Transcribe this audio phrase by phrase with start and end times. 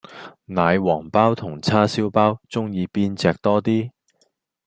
[0.45, 3.91] 奶黃飽同叉燒飽鍾意邊隻多 D